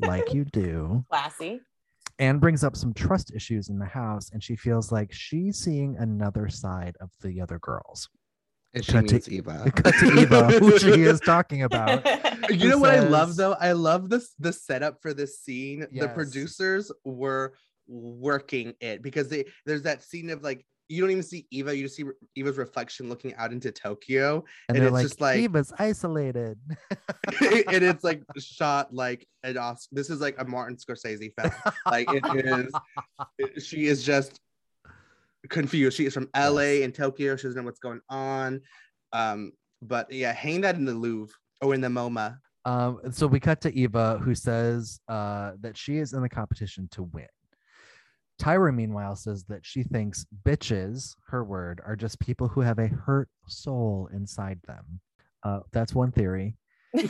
[0.00, 1.60] like you do, Classy.
[2.18, 4.30] And brings up some trust issues in the house.
[4.32, 8.08] And she feels like she's seeing another side of the other girls.
[8.74, 9.72] And she Cut to- Eva.
[9.76, 12.06] Cut to Eva, who she is talking about.
[12.50, 13.52] You who know what I love though?
[13.52, 15.86] I love this the setup for this scene.
[15.92, 17.54] The producers were
[17.86, 21.84] working it because they there's that scene of like you don't even see Eva, you
[21.84, 24.44] just see Eva's reflection looking out into Tokyo.
[24.68, 26.58] And, And it's like, just like- Eva's isolated.
[27.40, 29.94] and it's like shot like an Oscar.
[29.94, 31.52] This is like a Martin Scorsese film.
[31.86, 32.70] Like it
[33.46, 34.40] is she is just
[35.48, 35.96] confused.
[35.96, 37.36] She is from LA and Tokyo.
[37.36, 38.60] She doesn't know what's going on.
[39.12, 42.36] Um, but yeah, hang that in the Louvre or in the MoMA.
[42.64, 46.88] Um, so we cut to Eva, who says uh, that she is in the competition
[46.92, 47.26] to win.
[48.40, 52.88] Tyra, meanwhile, says that she thinks bitches, her word, are just people who have a
[52.88, 55.00] hurt soul inside them.
[55.42, 56.56] Uh, that's one theory.
[56.96, 57.06] to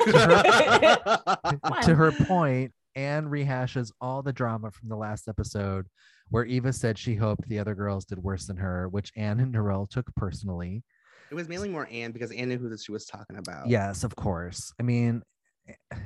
[1.96, 5.86] her point, Anne rehashes all the drama from the last episode
[6.30, 9.54] where Eva said she hoped the other girls did worse than her, which Anne and
[9.54, 10.82] Norelle took personally.
[11.30, 13.68] It was mainly more Anne because Anne knew who she was talking about.
[13.68, 14.72] Yes, of course.
[14.80, 15.22] I mean,
[15.68, 15.96] Eh,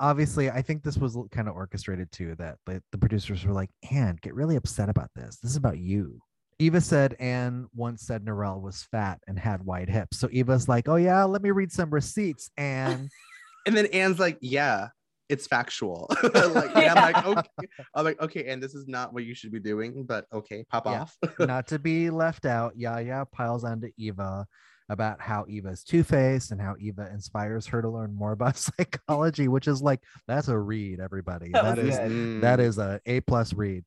[0.00, 2.34] obviously, I think this was kind of orchestrated too.
[2.36, 5.38] That the, the producers were like, "Anne, get really upset about this.
[5.42, 6.20] This is about you."
[6.60, 10.18] Eva said Anne once said Norelle was fat and had wide hips.
[10.18, 13.08] So Eva's like, "Oh yeah, let me read some receipts." And
[13.66, 14.88] And then Anne's like, yeah.
[15.30, 16.06] it's factual.
[16.22, 19.52] like, and I'm like, okay, I'm like, okay, and this is not what you should
[19.52, 21.00] be doing, but okay, pop Yeah.
[21.00, 21.16] off.
[21.38, 24.46] Not to be left out, Yaya piles onto Eva
[24.88, 29.48] about how Eva's two faced and how Eva inspires her to learn more about psychology,
[29.48, 31.50] which is like that's a read, everybody.
[31.52, 32.40] That That was is good.
[32.42, 32.78] that Mm.
[32.78, 33.84] a A plus read.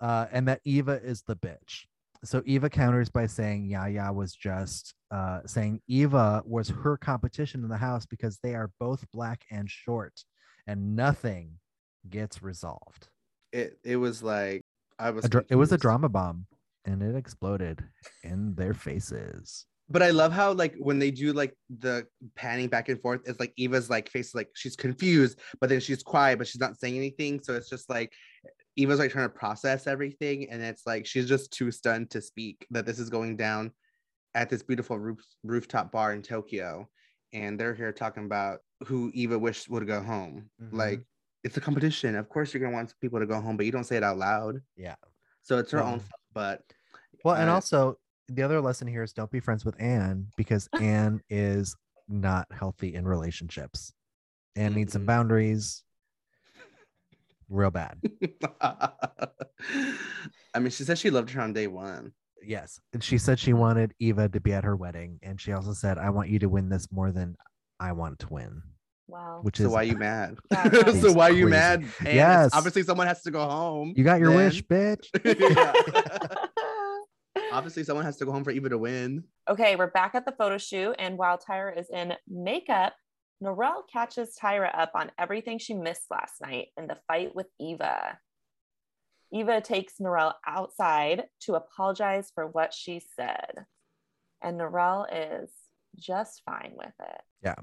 [0.00, 1.84] Uh, and that Eva is the bitch.
[2.24, 7.68] So Eva counters by saying Yaya was just uh, saying Eva was her competition in
[7.68, 10.12] the house because they are both black and short,
[10.66, 11.58] and nothing
[12.10, 13.08] gets resolved.
[13.52, 13.78] it.
[13.84, 14.62] It was like
[14.98, 15.24] I was.
[15.24, 16.46] A dra- it was a drama bomb,
[16.84, 17.84] and it exploded
[18.24, 19.66] in their faces.
[19.92, 23.38] But I love how like when they do like the panning back and forth, it's
[23.38, 26.96] like Eva's like face like she's confused, but then she's quiet, but she's not saying
[26.96, 27.40] anything.
[27.42, 28.10] So it's just like
[28.76, 32.66] Eva's like trying to process everything, and it's like she's just too stunned to speak
[32.70, 33.70] that this is going down
[34.34, 36.88] at this beautiful roof rooftop bar in Tokyo,
[37.34, 40.48] and they're here talking about who Eva wished would go home.
[40.62, 40.72] Mhm.
[40.72, 41.02] Like
[41.44, 42.16] it's a competition.
[42.16, 44.16] Of course, you're gonna want people to go home, but you don't say it out
[44.16, 44.62] loud.
[44.74, 44.94] Yeah.
[45.42, 46.00] So it's her Well- own.
[46.32, 46.62] But
[47.24, 47.98] Well, and Uh, also
[48.34, 51.76] the other lesson here is don't be friends with Anne because Anne is
[52.08, 53.92] not healthy in relationships.
[54.56, 55.82] Anne needs some boundaries.
[57.48, 57.98] Real bad.
[58.60, 62.12] I mean, she said she loved her on day one.
[62.44, 62.80] Yes.
[62.92, 65.18] And she said she wanted Eva to be at her wedding.
[65.22, 67.36] And she also said, I want you to win this more than
[67.78, 68.62] I want to win,
[69.06, 69.40] Wow.
[69.42, 70.38] which So is why you mad?
[70.50, 71.50] Yeah, so why you Crazy.
[71.50, 71.84] mad?
[72.00, 72.50] And Yes.
[72.52, 73.92] Obviously, someone has to go home.
[73.96, 74.36] you got your then.
[74.38, 75.06] wish, bitch.
[77.52, 77.58] Yeah.
[77.58, 79.24] Obviously, someone has to go home for Eva to win.
[79.48, 82.94] okay, we're back at the photo shoot, and while Tyra is in makeup,
[83.42, 88.18] Norelle catches Tyra up on everything she missed last night in the fight with Eva.
[89.32, 93.66] Eva takes Norelle outside to apologize for what she said,
[94.42, 95.50] and Norelle is
[95.98, 97.20] just fine with it.
[97.42, 97.54] Yeah.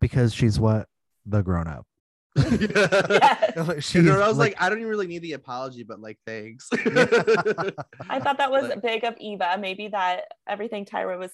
[0.00, 0.88] Because she's what?
[1.26, 1.86] The grown up.
[2.60, 3.84] Yes.
[3.84, 6.68] she's And I was like, I don't even really need the apology, but like, thanks.
[6.72, 9.56] I thought that was Like- big of Eva.
[9.60, 11.32] Maybe that everything Tyra was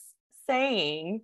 [0.48, 1.22] saying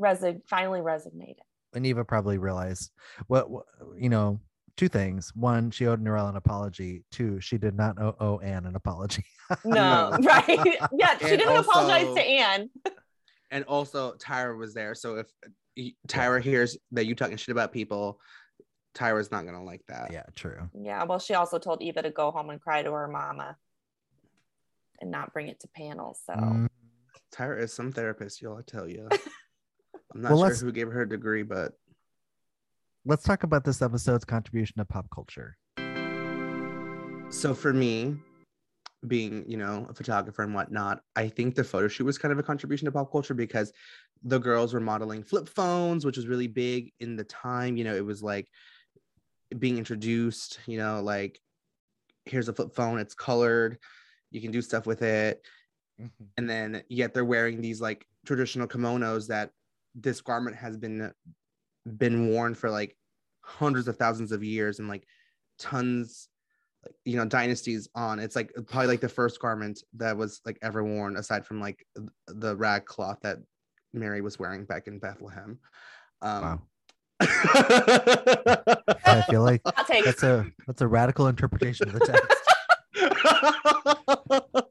[0.00, 1.36] resi- finally resonated.
[1.74, 2.90] and Eva probably realized
[3.26, 3.64] what, what
[3.98, 4.40] you know,
[4.76, 5.32] two things.
[5.34, 7.04] One, she owed Norelle an apology.
[7.12, 9.24] Two, she did not owe, owe Anne an apology.
[9.64, 10.48] No, right?
[10.96, 12.70] yeah, she And didn't apologize to Anne.
[13.50, 14.94] and also Tyra was there.
[14.94, 15.26] So if
[15.76, 18.18] y- Tyra hears that you talking shit about people,
[18.94, 20.12] Tyra's not gonna like that.
[20.12, 20.68] yeah, true.
[20.74, 23.56] Yeah, well, she also told Eva to go home and cry to her mama
[25.00, 26.20] and not bring it to panels.
[26.26, 26.68] So Mm,
[27.34, 28.58] Tyra is some therapist, y'all.
[28.58, 29.08] I tell you.
[30.14, 31.72] I'm not Well, sure who gave her a degree, but
[33.06, 35.56] let's talk about this episode's contribution to pop culture.
[37.30, 38.16] so for me,
[39.08, 42.38] being you know a photographer and whatnot, I think the photo shoot was kind of
[42.38, 43.72] a contribution to pop culture because
[44.22, 47.76] the girls were modeling flip phones, which was really big in the time.
[47.76, 48.48] You know, it was like
[49.58, 50.60] being introduced.
[50.66, 51.40] You know, like
[52.24, 53.78] here's a flip phone, it's colored,
[54.30, 55.42] you can do stuff with it.
[56.36, 59.50] and then yet they're wearing these like traditional kimonos that
[59.94, 61.12] this garment has been
[61.98, 62.96] been worn for like
[63.42, 65.04] hundreds of thousands of years and like
[65.58, 66.28] tons
[66.84, 70.58] like you know dynasties on it's like probably like the first garment that was like
[70.62, 71.84] ever worn aside from like
[72.28, 73.38] the rag cloth that
[73.92, 75.58] mary was wearing back in bethlehem
[76.22, 76.62] um Wow.
[79.04, 82.38] I feel like I'll take that's a that's a radical interpretation of the text.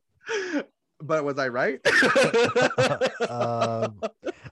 [1.01, 1.79] but was i right
[3.29, 3.99] um,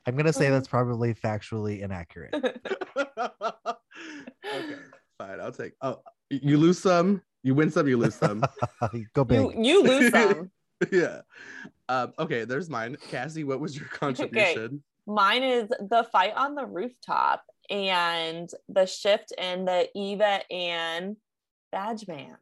[0.05, 2.33] I'm gonna say that's probably factually inaccurate.
[2.33, 2.53] okay,
[5.17, 5.39] fine.
[5.39, 5.73] I'll take.
[5.81, 8.43] Oh, you lose some, you win some, you lose some.
[9.13, 9.39] Go big.
[9.39, 9.53] you.
[9.57, 10.51] You lose some.
[10.91, 11.21] yeah.
[11.87, 12.97] Um, okay, there's mine.
[13.11, 14.83] Kassey, what was your contribution?
[15.05, 21.15] Mine is the fight on the rooftop and the shift in the Eva and
[21.71, 22.37] badge bands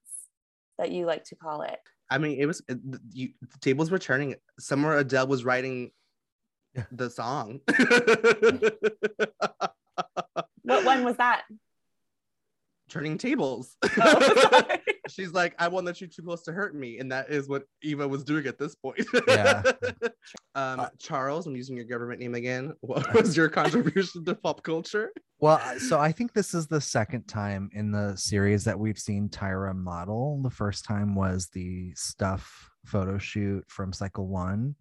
[0.78, 1.80] that you like to call it.
[2.10, 2.80] I mean, it was it,
[3.12, 4.36] you, the tables were turning.
[4.60, 5.92] Somewhere Adele was writing
[6.92, 7.60] the song.
[10.68, 11.44] What one was that?
[12.90, 13.76] Turning tables.
[14.00, 14.64] Oh.
[15.10, 17.00] She's like, I won't let you too close to hurt me.
[17.00, 19.06] And that is what Eva was doing at this point.
[19.28, 19.64] Yeah.
[20.56, 22.74] um, Charles, I'm using your government name again.
[22.82, 25.12] What was your contribution to pop culture?
[25.40, 29.30] Well, so I think this is the second time in the series that we've seen
[29.30, 30.42] Tyra model.
[30.42, 34.76] The first time was the stuff photo shoot from Cycle One,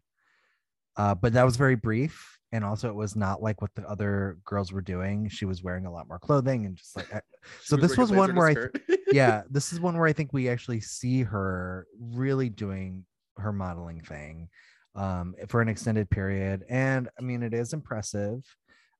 [0.97, 4.39] uh, but that was very brief, and also it was not like what the other
[4.45, 5.29] girls were doing.
[5.29, 7.13] She was wearing a lot more clothing and just like.
[7.15, 7.21] I-
[7.63, 8.83] So this was one where and I skirt.
[9.13, 13.05] yeah, this is one where I think we actually see her really doing
[13.37, 14.49] her modeling thing
[14.97, 16.65] um, for an extended period.
[16.69, 18.43] And I mean, it is impressive.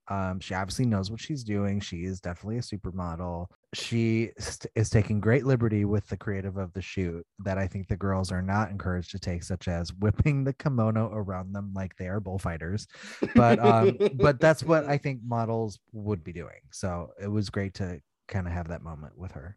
[0.09, 1.81] Um, she obviously knows what she's doing.
[1.81, 3.47] She is definitely a supermodel.
[3.75, 7.89] She st- is taking great liberty with the creative of the shoot that I think
[7.89, 11.97] the girls are not encouraged to take, such as whipping the kimono around them like
[11.97, 12.87] they are bullfighters.
[13.35, 16.61] But um, but that's what I think models would be doing.
[16.71, 19.57] So it was great to kind of have that moment with her.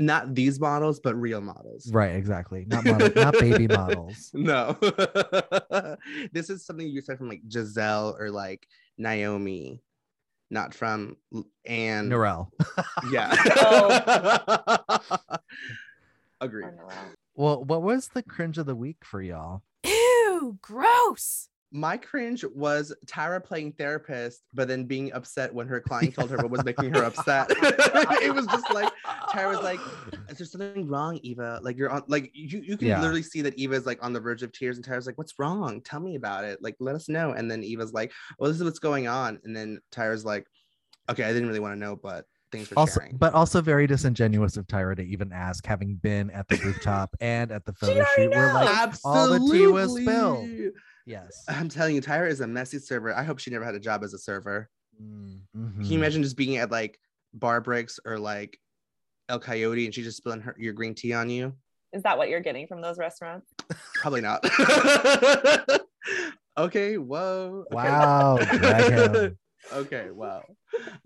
[0.00, 1.90] Not these models, but real models.
[1.92, 2.64] Right, exactly.
[2.66, 4.30] Not model, not baby models.
[4.32, 4.76] No.
[6.32, 8.66] this is something you said from like Gisele or like
[9.02, 9.82] Naomi,
[10.50, 11.16] not from
[11.64, 12.08] Anne.
[12.08, 12.48] Norelle.
[13.10, 13.34] Yeah.
[13.56, 14.98] Oh.
[16.40, 16.70] Agreed.
[17.34, 19.62] Well, what was the cringe of the week for y'all?
[19.84, 21.48] Ew, gross.
[21.74, 26.36] My cringe was Tyra playing therapist, but then being upset when her client told her
[26.36, 27.46] what was making her upset.
[27.50, 28.92] it was just like
[29.30, 29.80] Tyra was like,
[30.28, 31.60] "Is there something wrong, Eva?
[31.62, 33.00] Like you're on, like you you can Yeah.
[33.00, 35.80] literally see that Eva's like on the verge of tears, and Tyra's like, "What's wrong?
[35.80, 36.62] Tell me about it.
[36.62, 39.56] Like let us know." And then Eva's like, "Well, this is what's going on." And
[39.56, 40.46] then Tyra's like,
[41.08, 43.86] "Okay, I didn't really want to know, but thanks for also, sharing." but also very
[43.86, 48.04] disingenuous of Tyra to even ask, having been at the rooftop and at the photo
[48.14, 48.30] shoot.
[48.30, 49.00] We're like, knows.
[49.04, 50.48] all the tea was spilled.
[51.06, 51.44] Yes.
[51.48, 53.14] I'm telling you, Tyra is a messy server.
[53.14, 54.68] I hope she never had a job as a server.
[55.02, 56.98] Mm, Can you imagine just being at like
[57.34, 58.58] Bar Bricks or like
[59.28, 61.54] El Coyote and she just spilling her your green tea on you?
[61.92, 63.52] Is that what you're getting from those restaurants?
[63.94, 64.44] Probably not.
[66.58, 67.64] okay, whoa.
[67.70, 67.74] okay.
[67.74, 68.38] Wow,
[69.72, 70.42] okay, wow.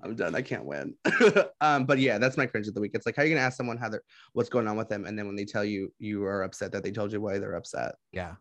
[0.02, 0.36] I'm done.
[0.36, 0.94] I can't win.
[1.60, 2.92] um, but yeah, that's my cringe of the week.
[2.94, 5.06] It's like how are you gonna ask someone how they're what's going on with them,
[5.06, 7.54] and then when they tell you you are upset that they told you why they're
[7.54, 7.96] upset.
[8.12, 8.34] Yeah.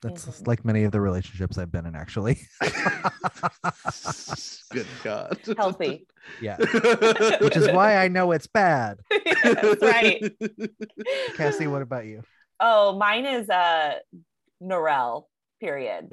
[0.00, 0.46] That's Mhm.
[0.46, 2.38] like many of the relationships I've been in, actually.
[4.70, 5.38] Good God.
[5.56, 6.06] Healthy.
[6.40, 6.56] yeah.
[7.40, 8.98] Which is why I know it's bad.
[9.42, 10.22] That's right.
[11.36, 12.22] Kassey, what about you?
[12.60, 13.94] Oh, mine is uh
[14.62, 15.24] Norelle,
[15.60, 16.08] period.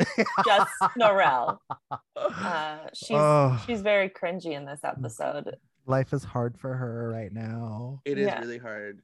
[0.46, 1.58] Just Norelle.
[2.16, 5.56] Uh she's Oh, she's very cringy in this episode.
[5.86, 8.02] life is hard for her right now.
[8.06, 8.40] It is Yeah.
[8.40, 9.02] really hard.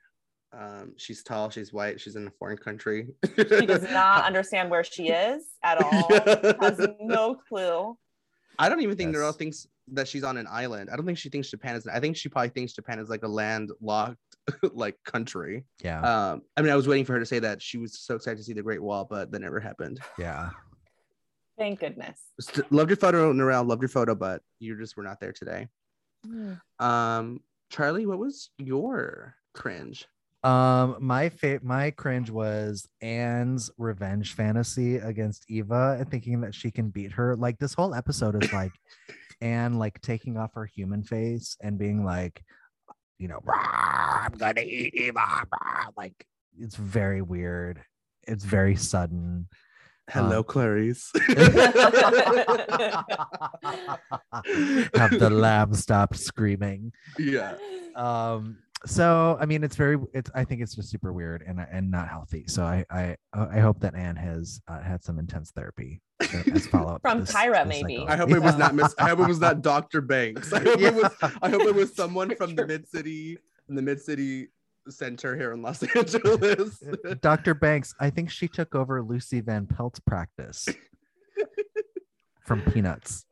[0.54, 3.08] Um, she's tall, she's white, she's in a foreign country.
[3.38, 6.08] She does not understand where she is at all.
[6.60, 7.98] Has no clue.
[8.60, 9.22] I don't even think Yes.
[9.22, 10.90] Norelle thinks that she's on an island.
[10.92, 11.88] I don't think she thinks Japan is.
[11.88, 14.18] I think she probably thinks Japan is like a landlocked
[14.74, 15.64] like country.
[15.84, 16.02] Yeah.
[16.02, 18.38] Um, I mean, I was waiting for her to say that she was so excited
[18.38, 20.00] to see the Great Wall, but that never happened.
[20.20, 20.50] yeah.
[21.58, 22.20] Thank goodness.
[22.40, 23.68] St- loved your photo, Norelle.
[23.68, 25.68] Loved your photo, but you just were not there today.
[26.80, 30.08] Um, Charlie, what was your cringe?
[30.44, 36.72] Um, my fa- my cringe was Anne's revenge fantasy against Eva and thinking that she
[36.72, 37.36] can beat her.
[37.36, 38.72] Like this whole episode is like
[39.42, 42.44] Anne like taking off her human face and being like,
[43.20, 45.20] you know, I'm gonna eat Eva.
[45.52, 46.26] rah." Like
[46.58, 47.84] it's very weird.
[48.28, 49.48] It's very sudden.
[50.10, 51.12] Hello, Um, Clarice.
[54.96, 56.92] Have the lamb stopped screaming.
[57.20, 57.56] yeah.
[57.96, 61.92] um so i mean it's very it's i think it's just super weird and and
[61.92, 66.02] not healthy so i i i hope that anne has uh, had some intense therapy
[66.54, 68.04] as follow up From Tyra, maybe.
[68.08, 68.94] I hope it was not Miss.
[69.00, 70.02] I hope it was not Dr.
[70.02, 70.54] Banks.
[70.54, 70.90] I hope Yeah.
[70.90, 71.12] it was.
[71.42, 74.50] I hope it was someone from the mid city, from the mid city
[74.88, 76.84] center here in Los Angeles.
[77.22, 80.68] dr banks i think she took over lucy van pelt's practice
[82.46, 83.26] from peanuts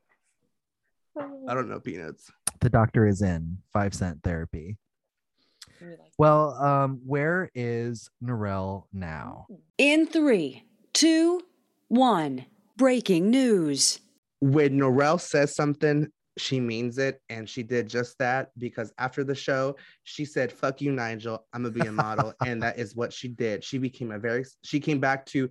[1.48, 2.30] I don't know peanuts.
[2.62, 4.78] the doctor is in five cent therapy
[5.82, 10.64] We like- well um where is norelle now In three,
[10.94, 11.42] two,
[11.88, 12.46] one.
[12.78, 14.00] Breaking news.
[14.42, 19.36] When Norelle says something, she means it, and she did just that because after the
[19.36, 21.46] show, she said, "Fuck you, Nigel.
[21.52, 23.66] I'm gonna be a model," and that is what she did.
[23.66, 24.46] She became a very.
[24.64, 25.50] She came back to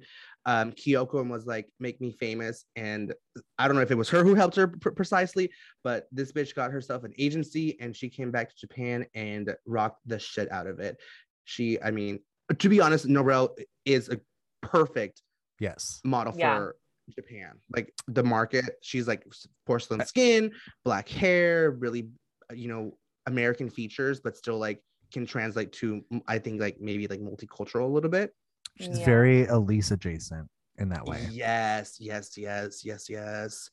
[0.48, 3.14] um, Kyoko and was like, "Make me famous." And
[3.58, 5.50] I don't know if it was her who helped her pr- precisely,
[5.84, 10.00] but this bitch got herself an agency, and she came back to Japan and rocked
[10.06, 10.96] the shit out of it.
[11.44, 12.20] She, I mean,
[12.58, 13.50] to be honest, Norelle
[13.84, 14.18] is a
[14.62, 15.20] perfect
[15.60, 16.56] yes model Yeah.
[16.56, 16.76] for
[17.14, 17.60] Japan.
[17.70, 19.26] Like the market, she's like
[19.66, 22.08] porcelain skin, black hair, really,
[22.54, 24.80] you know, American features, but still like
[25.12, 28.32] can translate to, I think, like maybe like multicultural a little bit.
[28.78, 29.04] She's Yeah.
[29.04, 33.70] very elyse adjacent in that way Yes, yes, yes, yes, yes.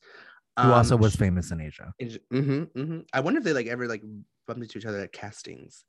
[0.60, 3.00] who also Um, was sh- famous in asia Mm-hmm, mm-hmm.
[3.12, 4.02] I wonder if they like ever like
[4.46, 5.84] bumped into each other at castings.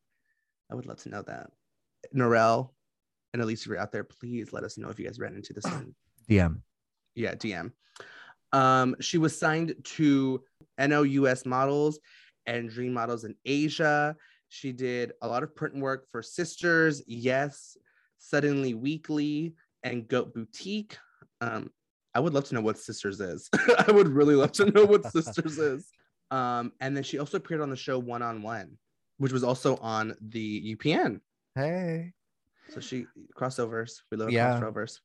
[0.71, 1.49] I would love to know that.
[2.15, 2.73] Norelle
[3.33, 5.53] and Elyse, if you're out there, please let us know if you guys ran into
[5.53, 5.95] this one.
[6.29, 6.61] dm
[7.15, 7.71] yeah dm
[8.53, 10.43] um she was signed to
[10.77, 11.99] nous models
[12.45, 14.15] and dream models in asia
[14.49, 17.75] she did a lot of print work for sisters yes
[18.17, 19.53] suddenly weekly
[19.83, 20.97] and goat boutique
[21.41, 21.69] um
[22.15, 23.49] i would love to know what sisters is
[23.87, 25.87] i would really love to know what sisters is
[26.29, 28.77] Um, and then she also appeared on the show One on One,
[29.17, 31.21] which was also on the UPN.
[31.55, 32.11] Hey.
[32.73, 34.01] So she crossovers.
[34.11, 34.59] We love Yeah.
[34.59, 34.99] crossovers.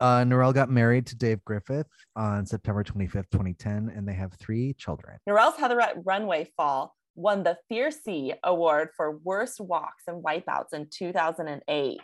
[0.00, 1.86] Uh, Norelle got married to Dave Griffith
[2.16, 5.16] on September 25th, 2010, and they have three children.
[5.28, 12.00] Norelle's Heatherette Runway Fall won the Fiercey Award for Worst Walks and Wipeouts in 2008.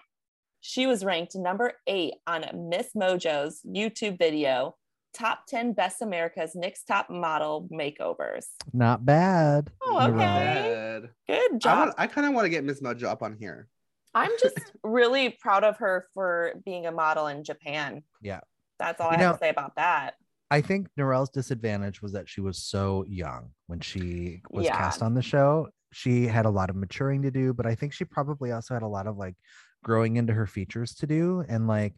[0.61, 4.77] She was ranked number eight on Miss Mojo's YouTube video,
[5.15, 8.45] Top 10 Best America's Next Top Model Makeovers.
[8.73, 9.71] Not bad.
[9.83, 10.17] Oh, okay.
[10.19, 11.11] Bad.
[11.27, 11.79] Good I, job.
[11.79, 13.69] want, I kind of want to get Miss Mojo up on here.
[14.15, 18.03] I'm just really proud of her for being a model in Japan.
[18.21, 18.41] Yeah.
[18.79, 20.15] That's all You I have to say about that.
[20.51, 24.77] I think Norelle's disadvantage was that she was so young when she was Yeah.
[24.77, 25.69] cast on the show.
[25.93, 28.83] She had a lot of maturing to do, but I think she probably also had
[28.83, 29.37] a lot of like
[29.83, 31.95] growing into her features to do and like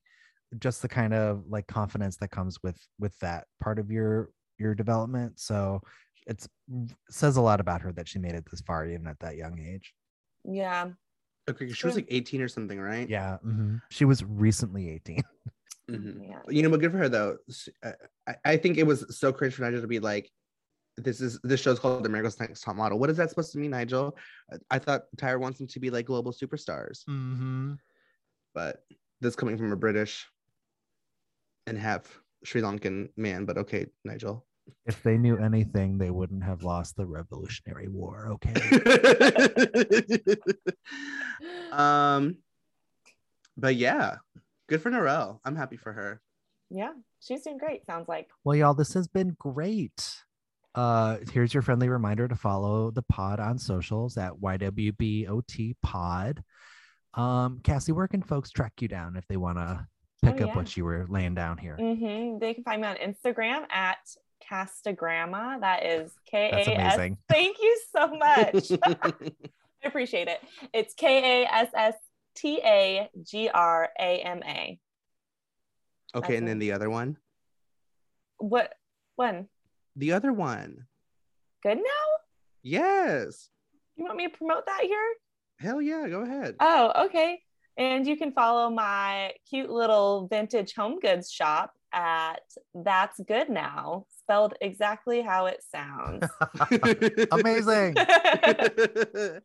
[0.59, 4.75] just the kind of like confidence that comes with with that part of your your
[4.75, 5.41] development.
[5.41, 5.81] So
[6.27, 6.49] it's
[7.11, 9.59] says a lot about her that she made it this far even at that young
[9.59, 9.93] age.
[10.45, 10.91] Yeah.
[11.51, 13.09] Okay, she was like 18 or something, right?
[13.09, 13.39] Yeah.
[13.45, 13.81] mhm.
[13.91, 15.23] She was recently 18.
[15.91, 16.29] Mhm.
[16.29, 16.39] Yeah.
[16.49, 17.39] You know, but good for her though.
[17.85, 20.31] I, I think it was so cringe for Nigel to be like,
[20.97, 23.59] "This is this show's called the America's Next Top Model." What is that supposed to
[23.59, 24.17] mean, Nigel?
[24.53, 27.75] I- I thought Tyra wants them to be like global superstars, Mm-hmm.
[28.55, 28.85] but
[29.21, 30.27] this coming from a British
[31.67, 33.45] and half Sri Lankan man.
[33.45, 34.45] But okay, Nigel.
[34.87, 38.29] If they knew anything, they wouldn't have lost the Revolutionary War.
[38.35, 38.55] Okay.
[41.73, 42.37] um,
[43.57, 44.17] but yeah,
[44.69, 45.41] good for Norelle.
[45.45, 46.21] I'm happy for her.
[46.71, 46.93] Yeah.
[47.21, 48.29] She's doing great, sounds like.
[48.45, 50.17] Well, y'all, this has been great.
[50.75, 56.43] Uh, here's your friendly reminder to follow the pod on socials at YWBOT Pod.
[57.15, 59.87] Um, Kassey, where can folks track you down if they want to
[60.23, 60.55] pick Oh, up yeah.
[60.57, 61.77] what you were laying down here?
[61.77, 63.99] hmm They can find me on Instagram at
[64.51, 65.61] Kastagrama.
[65.61, 67.19] That is K That's amazing.
[67.29, 68.73] Thank you so much.
[68.83, 70.41] I appreciate it.
[70.73, 71.95] It's K A S S
[72.35, 74.79] T A G R A M A.
[76.15, 77.19] okay, and That's then the other one.
[78.39, 78.73] What?
[79.17, 79.49] When?
[79.97, 80.87] The other one.
[81.63, 81.83] Good now?
[82.63, 83.49] Yes.
[83.97, 85.15] You want me to promote that here?
[85.59, 86.57] Hell yeah, go ahead.
[86.61, 87.41] Oh, okay.
[87.77, 92.41] And you can follow my cute little vintage home goods shop at
[92.75, 96.25] That's Good Now, spelled exactly how it sounds.
[97.33, 97.95] Amazing.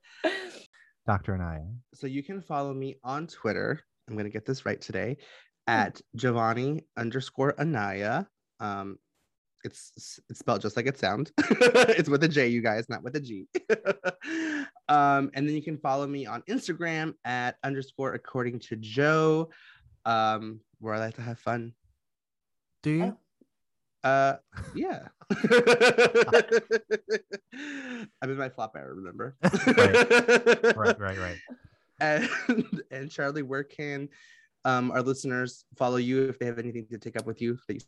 [1.08, 1.36] Dr.
[1.36, 1.64] Anaya.
[1.94, 3.82] so you can follow me on Twitter.
[4.10, 5.18] I'm gonna get this right today
[5.68, 5.74] Hmm.
[5.74, 8.28] at Jovonnie underscore Anaya.
[8.60, 8.98] Um,
[9.64, 11.32] it's it's spelled just like it sounds.
[11.38, 13.48] it's with a J, you guys, not with a G.
[14.90, 19.50] um, and then you can follow me on Instagram at underscore according to Joe,
[20.06, 21.74] um, where I like to have fun.
[22.84, 23.18] Do you?
[24.04, 24.36] Uh,
[24.74, 25.08] yeah.
[28.22, 29.36] I'm in my flop era, remember?
[29.44, 31.38] Right, right, right.
[32.00, 32.30] And,
[32.92, 34.08] and Charlie, where can
[34.64, 37.74] um, our listeners follow you if they have anything to take up with you that
[37.74, 37.80] you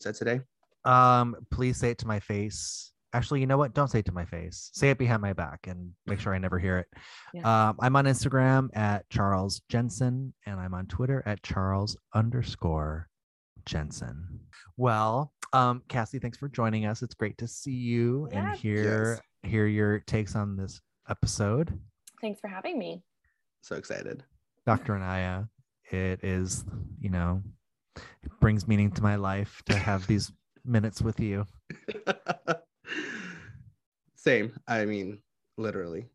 [0.00, 0.40] said today?
[0.84, 2.92] Um, please say it to my face.
[3.12, 3.74] Actually, you know what?
[3.74, 4.70] Don't say it to my face.
[4.72, 7.44] Say it behind my back and make sure I never hear it.
[7.44, 13.08] Um, I'm on Instagram at Charles Jensen and I'm on Twitter at Charles underscore
[13.66, 14.40] Jensen.
[14.76, 17.02] Well, um, Kassey, thanks for joining us.
[17.02, 18.48] It's great to see you Yeah.
[18.50, 21.78] and hear hear your takes on this episode.
[22.20, 23.02] Thanks for having me.
[23.60, 24.24] So excited.
[24.66, 24.96] Dr.
[24.96, 25.44] Anaya,
[25.92, 26.64] it is,
[26.98, 27.42] you know,
[27.96, 30.32] it brings meaning to my life to have these
[30.64, 31.46] minutes with you.
[34.16, 34.52] Same.
[34.66, 35.18] I mean,
[35.58, 36.06] literally.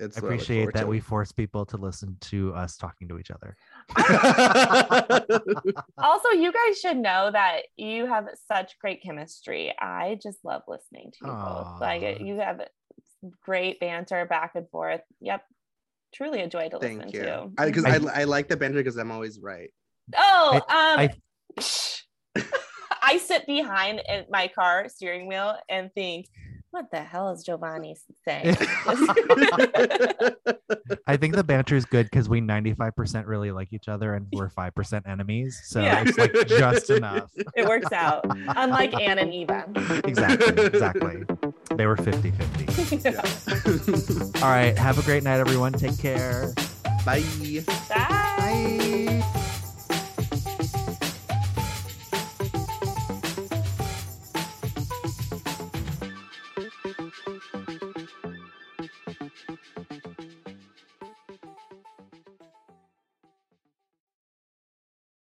[0.00, 0.86] It's I appreciate forward that to.
[0.86, 3.56] we force people to listen to us talking to each other.
[5.98, 9.74] Also, you guys should know that you have such great chemistry.
[9.78, 11.80] I just love listening to you both.
[11.80, 12.60] Like you have
[13.42, 15.00] great banter back and forth.
[15.20, 15.42] Yep.
[16.14, 17.22] Truly a joy to listen you.
[17.22, 17.50] to.
[17.56, 19.70] Because I- I, I, like the banter because I'm always right.
[20.16, 21.10] Oh, um, I-
[23.08, 26.28] I sit behind in my car steering wheel and think,
[26.72, 27.96] what the hell is Jovonnie
[28.26, 28.54] saying?
[31.06, 34.50] I think the banter is good because we 95% really like each other and we're
[34.50, 35.58] 5% enemies.
[35.64, 36.04] So Yeah.
[36.06, 37.30] it's like just enough.
[37.56, 38.26] it works out.
[38.28, 39.64] Unlike Anne and Eva.
[40.04, 40.66] Exactly.
[40.66, 41.22] Exactly.
[41.76, 43.08] They were 50 50.
[44.42, 44.76] All right.
[44.76, 45.72] Have a great night, everyone.
[45.72, 46.52] Take care.
[47.06, 47.24] Bye.
[47.88, 47.88] Bye.
[47.88, 49.44] Bye.